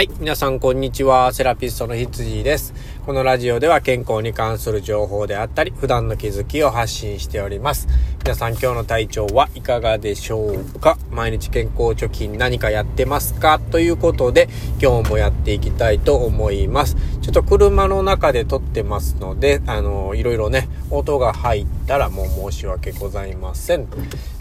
[0.00, 0.10] はい。
[0.18, 1.30] 皆さん、こんにちは。
[1.30, 2.72] セラピストのひつじです。
[3.04, 7.86] このラジオでは健康に関する情報であったり、普段の気づきを発信しております。
[8.24, 10.96] 皆さん、今日の体調はいかがでしょうか？
[11.10, 13.60] 毎日健康貯金何かやってますか？
[13.70, 14.48] ということで、
[14.80, 16.96] 今日もやっていきたいと思います。
[17.20, 23.86] ちょっと車の中で撮ってますので、あの、いろいろね、音が入ったらもう申し訳ございません。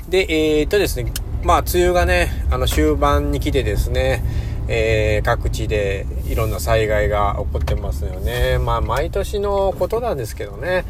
[0.07, 1.11] で、えー、っとですね、
[1.43, 4.23] まあ、梅雨がね、あの、終盤に来てですね、
[4.71, 8.59] えー、各地でいろんな災害が起こってますよね。
[8.59, 10.85] まあ、毎年のことなんですけどね。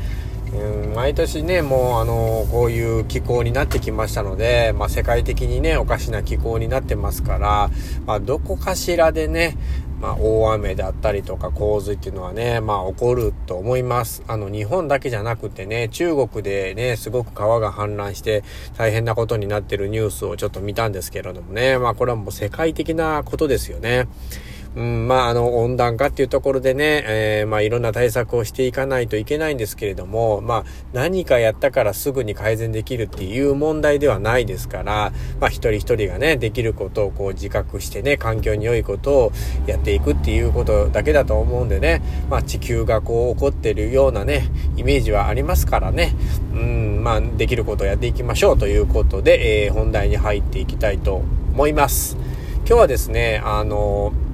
[0.54, 7.70] うん、毎年ね、もうあの、こういう気候になってきましたので、まあ世界的にね、おかしな気候になってますから、
[8.06, 9.56] まあどこかしらでね、
[10.00, 14.24] まあ、大雨だったりとか洪水っていうのはね、まあ、起こると思います。
[14.28, 18.44] あの、日本だけじゃなくてね、中国でね、すごく川が氾濫して
[18.78, 24.08] 大変なことになってるニュースをちょっと見たんですけれどもね、まあ、これはもう世界的なことですよね。
[24.76, 39.32] うん、まあ、あの、温暖化っていうところでね、えー、まあ、いろんな対策をしていかないといけないんですけれども、まあ、何かやったからすぐに改善できるっていう問題ではないですから、まあ、一人一人がね、できることをこう自覚してね、環境に良いことを
[39.66, 46.16] やっていくっていうことだけだと思うんでね、まあ、地球がこう起こってるようなね、イメージはありますからね、
[46.54, 52.18] うん、まあ、できることをやっていきましょうということで、えー、本題に入っていきたいと思います。
[52.68, 54.29] 今日はですね、あのー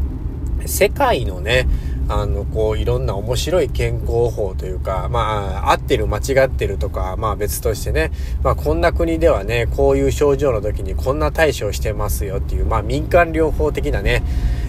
[0.68, 1.68] 世界のね、
[2.08, 8.12] あの、こう、いろんな面白い健康法というか、まあ、合ってる、間違ってるとか、まあ別としてね、
[8.44, 14.24] まあこんな国ではね、こういう症状の時にこんな対処をしてますよっていう、まあ民間療法的なね、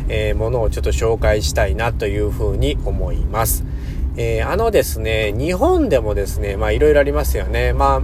[0.08, 3.64] えー、ものをちょっと紹介したいなというふうに思います。
[4.16, 7.74] えー、あのですね、日本でもですね、まあいろいろありますよね。
[7.74, 8.00] まあ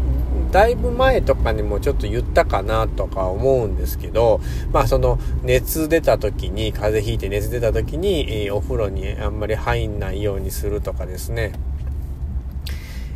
[0.52, 11.52] だいぶ前とかにもちょっと言ったかなとか思うんですけど、まあその熱出た時に、風邪ひいて熱出た時に、お風呂にあんまり入んないようにするとかですね。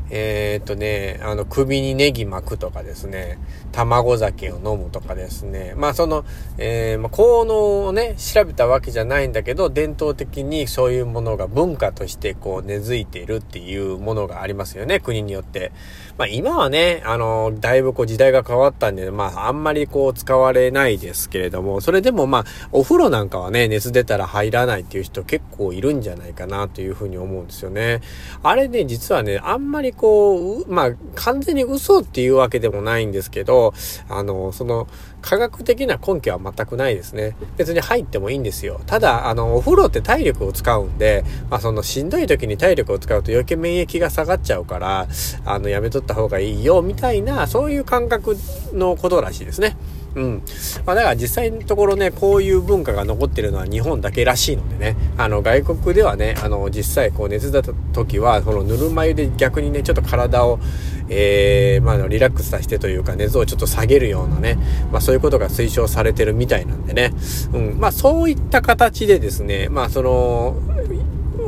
[0.08, 3.38] えー、っとね、あの、首にネギ巻くとかですね、
[3.72, 6.24] 卵酒を飲むとかですね、まあその、
[6.58, 15.72] えー、まあ、効能をね、調べたわけじゃないんだけど、伝統的にそういうものが文化としてこう根付いているっていうものがありますよね、国によって。
[16.18, 28.00] まあ今はね、あの、だいぶこう時代が変わったんで、まああんまりこう使われないですけれども、それでもまあ、お風呂なんかはね、熱出たら入らないっていう人結構いるんじゃないかなというふうに思うんですよね。
[28.42, 33.74] あれね、実はね、あんまりこう、まあ、完全に嘘っていうわけでもないんですけど、
[34.08, 34.88] あの、その、
[35.26, 37.36] 科学的な根拠は全くないですね。
[37.56, 38.80] 別に入ってもいいんですよ。
[38.86, 45.08] ただ、あの、お風呂って体力を使うんで、まあ、その、しんどい時に体力を使うと余計免疫が下がっちゃうから、
[45.44, 48.36] あの、やめとった方がいいよ、みたいな、そういう感覚
[48.72, 49.76] のことらしいですね。
[50.14, 50.42] うん。
[50.86, 60.58] まあだから実際のところね、こういう文化が残ってるのは日本だけらしいのでね、あの外国ではね、あの実際こう熱出た時は、このぬるま湯で逆にね、ちょっと体を、
[61.10, 64.58] えー、まあリラックスさせてというか熱をちょっと下げるようなね、
[64.90, 67.12] まあそういうことが推奨されてるみたいなんでね、
[67.52, 67.78] うん。
[67.78, 70.56] まあそういった形でですね、まあその、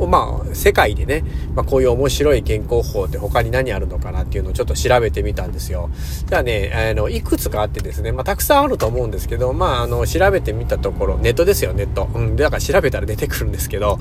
[0.07, 1.23] まあ、世界でね、
[1.55, 5.89] まあ、こういう面白い健康法って他に何あるのかなっていうのをちょっと調べてみたんですよ。
[6.27, 12.09] じゃあね、あの、いくつかあってですね、まあ、たくさんあると思うんですけど、まあ、あの、調べてみたところ、ネットですよ、ネット。
[12.13, 13.99] うん、だから調べたら出てくるんですけど、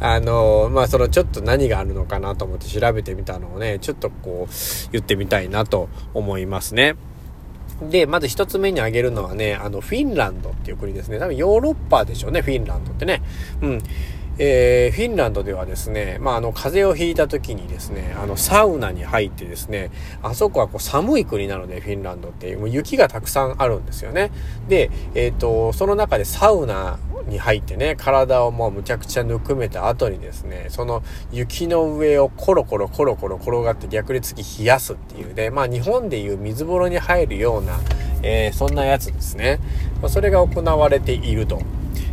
[0.00, 4.52] あの、まあ、そのちょっと何があるのかなと思って調べてみたのをね、ちょっとこう、
[4.92, 6.96] 言ってみたいなと思いますね。
[7.82, 11.18] で、まず一つ目に挙げるのはね、あの、フィンランドっていう国ですね。
[11.18, 13.22] 多分ヨーロッパでしょうね、フィンランドってね。
[13.62, 13.82] うん。
[14.38, 19.90] えー、フィンランドではですね、まあ、あの、風邪をひいた時にですね、あの、サウナに入ってですね、
[20.22, 24.30] あそこはこう寒い国なので、フィンランドって、もう雪がたくさんあるんですよね。
[24.68, 37.78] で、えっ、ー、と、その中でサウナに入ってね、体をもうむちゃくちゃぬくめた後にですね、その雪の上をコロコロコロコロ転がって逆に次冷やすっていうね、まあ、日本でいう水風呂に入るような、
[38.22, 39.60] えー、そんなやつですね。
[40.00, 41.60] まあ、それが行われていると。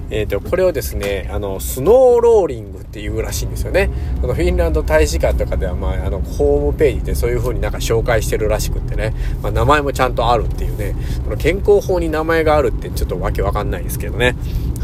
[0.10, 3.90] えっ、ー、と、これをですね、あの、スノーローリングっていうらしいんですよね。
[4.22, 14.36] このフィンランド大使館とかでは、まあ、あの、ホームページでそういう風になんか紹介してるらしくってね、まあ、名前もちゃんとあるっていうね、この健康法に名前があるってちょっとわけわかんないですけどね。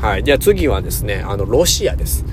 [0.02, 0.24] はい。
[0.24, 2.26] じゃあ次はですね、あの、ロシアです。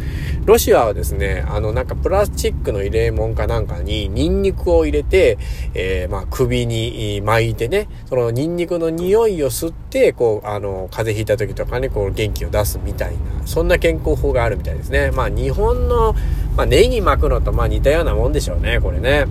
[0.48, 5.36] ロシアはですね、あの、なんかプラスチックの入れ物かなんかにニンニクを入れて、
[5.74, 15.10] えー、まあ、首に巻いてね、そのニンニクの匂いを吸って、こう、あの、風邪ひいた時とかにこう元気を出すみたいな、そんな健康法があるみたいですね。
[15.10, 16.14] まあ、日本の、
[16.56, 19.26] まあ、ネギ巻くのとまあ似たようなもんでしょうね、これね。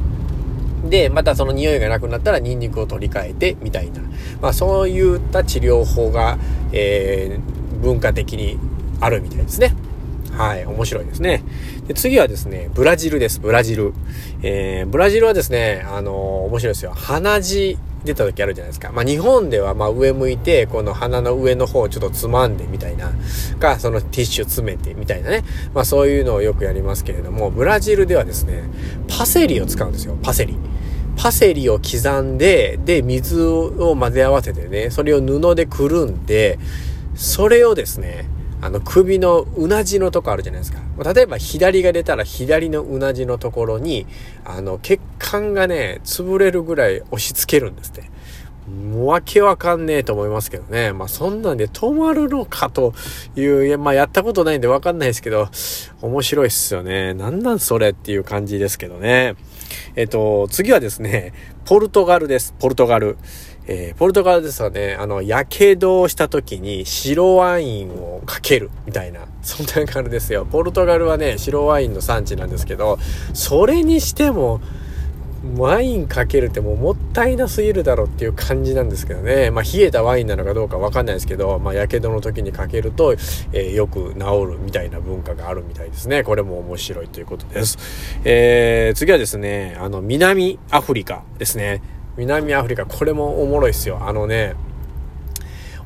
[0.87, 4.01] で、またその匂いがなくなったらニンニクを取り替えて、みたいな。
[4.39, 6.37] まあそういった治療法が、
[6.71, 8.59] えー、文化的に
[9.01, 9.73] あるみたいですね。
[10.38, 11.44] はい、面白いですね。
[11.88, 13.94] で次はですね、ブラジルです、ブラジル。
[14.44, 16.92] えー、ブラジルはですね、あのー、面白いですよ。
[16.94, 18.92] 鼻血出た時あるじゃないですか。
[18.92, 23.12] まあ、日本ではま上向いて、この鼻の上の方をちょっとつまんでみたいな、
[23.60, 25.44] か、そのティッシュ詰めてみたいなね。
[25.74, 28.62] まあ、そういうのをよくやりますけれども、ブラジルではですね、
[29.07, 30.56] パセリを使うんですよ、パセリ。
[31.18, 36.60] パセリを刻んで、で、水を混ぜ合わせてね、それを布でくるんで、
[37.16, 38.30] それをですね、
[38.62, 40.80] あの首のうなじのとこあるじゃないですか。
[41.13, 44.07] 例えば左が出たら左のうなじのところに、
[44.45, 48.09] あの血管がね、潰れるぐらい押し付けるんですって。
[48.68, 50.92] もうわけわかんねえと思いますけどね。
[50.92, 52.94] まあそんなんで止まるのかと
[53.36, 55.48] いう、いやまあやったことないんでわかんないですけど、
[56.01, 57.13] 面白いっすよね。
[57.13, 59.36] なんなんそれっていう感じですけどね。
[59.95, 61.33] えっと、次はですね、
[61.65, 62.53] ポルトガルです。
[62.60, 63.18] ポルトガル。
[63.67, 70.45] えー、ポルトガルですはね、あの、火傷をした時に白ワインをかけるみたいな、そんな感じですよ。
[70.45, 72.97] ポルトガルはね、白ワインの産地なんですけど、
[73.33, 74.61] それにしても、
[75.55, 79.51] ワインかけるってもうもったいなすぎるだろうっていう感じなんですけどね。
[79.51, 86.23] まあ冷えたワインなのかどうかわかんないですけど、まあ火傷の時にかけると、えー、よく治るみたいな文化があるみたいですね。
[86.23, 87.77] これも面白いということです。
[88.23, 91.81] えー、次はですね、あの、南アフリカですね。
[92.17, 93.99] 南アフリカ、これもおもろいっすよ。
[94.01, 94.55] あのね、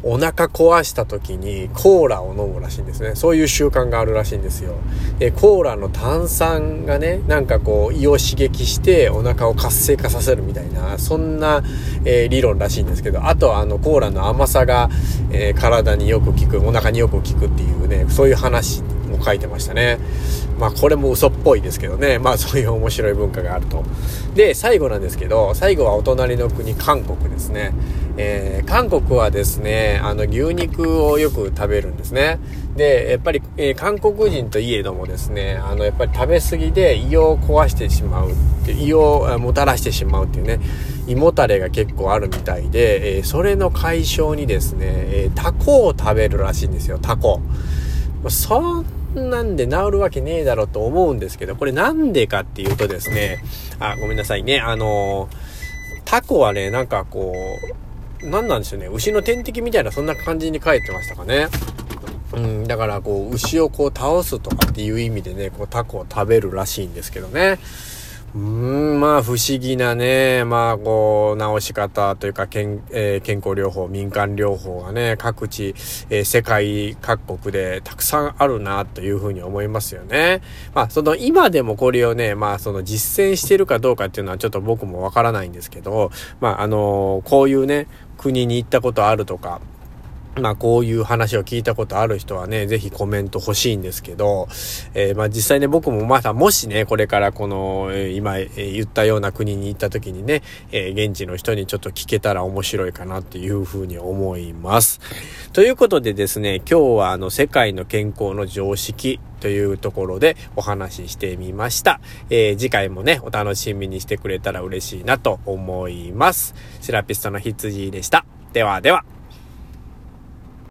[0.03, 3.15] お腹壊した時にコーラを飲むらしいんですね。
[3.15, 4.73] そういう習慣があるらしいんですよ。
[5.19, 11.63] で、コーラの炭酸がね、なんかこう胃を刺激してお腹を活性化させるみたいな、そんな、
[12.05, 14.89] えー、理論らしいんですけど、あとはあのコーラの甘さが、
[15.31, 18.81] えー、体によく効く、お腹によく効くっていうね、そういう話
[19.11, 19.99] も書いてましたね。
[20.59, 22.19] まあこれも嘘っぽいですけどね。
[22.19, 23.83] まあそういう面白い文化があると。
[24.35, 27.73] で、最後なんですけど、最後はお隣の国、韓国ですね。
[28.17, 32.39] えー、韓国はですね、あの牛肉をよく食べるんですね。
[32.75, 38.33] で、やっぱり、えー、韓国人といえどもですね、あのやっぱり食べ過ぎで胃を壊してしまうっ
[38.65, 40.59] て胃をもたらしてしまうっていうね、
[41.07, 47.41] 胃もたれが結構あるみたいで、えー、それの解消にですね、えタコを食べるらしいんですよ、タコ。
[48.29, 48.85] そん
[49.15, 53.43] なんで治るわけねえだろうと思うんですけど、これなんでかっていうとですね、
[53.79, 55.29] あ、ごめんなさいね、あの
[56.05, 57.33] タコはね、なんかこ
[58.21, 61.47] う、なんなんでしょうね、牛の天敵みたいなそんな感じに書いてましたかね。
[62.33, 67.59] うん、だからこう、牛をこう倒すとかっていう意味でね、こうタコを食べるらしいんですけどね。
[68.33, 75.75] うん、まあ不思議なね、まあこう、治し方というか健、えー、健康療法、民間療法がね、各地、
[76.09, 80.41] えー、世界各国でたくさんあるなというふうに思いますよね。
[80.73, 87.87] まあその今でもこれをね、まあその実践してるかどうかっていうのはちょっと僕もわからないんですけど、まああのー、こういうね、
[88.17, 89.59] 国に行ったことあるとか、
[90.35, 94.47] まあこういう話を聞いたことある人はね、ぜひコメント欲しいんですけど、
[94.93, 100.41] えー、まあ実際ね、僕もまだもしね、これからこの、今、言ったような国に行った時にね、
[100.71, 105.01] えー、現地の人にちょっと聞けたら面白いかなっていうふうに思います。
[105.51, 111.99] ということでですね、今日はあの世界の健康の常識というところでお話ししてみました。
[112.29, 116.55] えー、次回もね、お楽しみにしてくれたら嬉しいなと思います。
[116.79, 118.25] セラピストの羊でした。
[118.53, 119.20] ではでは。